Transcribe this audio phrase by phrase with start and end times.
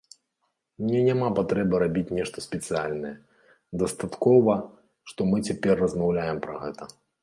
[0.83, 3.13] Мне няма патрэбы рабіць нешта спецыяльнае,
[3.85, 4.53] дастаткова,
[5.13, 6.95] што мы цяпер размаўляем пра гэта.